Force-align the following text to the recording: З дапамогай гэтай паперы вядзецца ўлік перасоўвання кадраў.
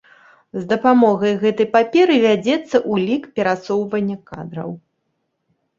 З 0.59 0.63
дапамогай 0.71 1.33
гэтай 1.43 1.67
паперы 1.77 2.15
вядзецца 2.25 2.77
ўлік 2.95 3.23
перасоўвання 3.37 4.17
кадраў. 4.33 4.71